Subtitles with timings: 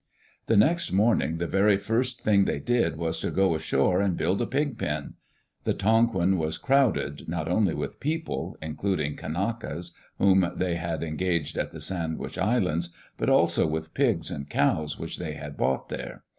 [0.47, 4.41] The next morning, the very first thing they did was to go ashore and build
[4.41, 5.13] a pigpen 1
[5.65, 11.71] The Tonquin was crowded, not only with people, including Kanakas whom they had engaged at
[11.71, 16.23] the Sandwich Islands, but also with pigs and cows which they had bought there.